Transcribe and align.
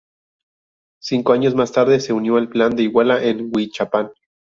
Cinco 0.99 1.31
años 1.33 1.53
más 1.53 1.71
tarde 1.73 1.99
se 1.99 2.11
unió 2.11 2.37
al 2.37 2.49
Plan 2.49 2.75
de 2.75 2.81
Iguala 2.81 3.23
en 3.23 3.51
Huichapan. 3.55 4.09